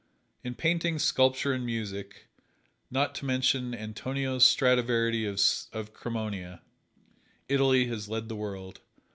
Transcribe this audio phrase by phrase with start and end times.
[0.43, 2.25] In painting, sculpture and music
[2.89, 6.63] (not to mention Antonio Stradivari of Cremona)
[7.47, 8.81] Italy has led the world.